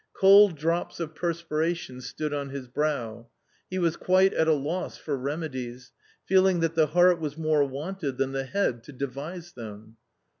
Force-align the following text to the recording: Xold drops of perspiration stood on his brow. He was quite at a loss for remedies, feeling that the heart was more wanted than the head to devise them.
Xold 0.19 0.55
drops 0.57 0.99
of 0.99 1.13
perspiration 1.13 2.01
stood 2.01 2.33
on 2.33 2.49
his 2.49 2.67
brow. 2.67 3.27
He 3.69 3.77
was 3.77 3.95
quite 3.97 4.33
at 4.33 4.47
a 4.47 4.53
loss 4.53 4.97
for 4.97 5.15
remedies, 5.15 5.91
feeling 6.25 6.59
that 6.61 6.73
the 6.73 6.87
heart 6.87 7.19
was 7.19 7.37
more 7.37 7.63
wanted 7.63 8.17
than 8.17 8.31
the 8.31 8.45
head 8.45 8.83
to 8.85 8.93
devise 8.93 9.51
them. 9.53 9.97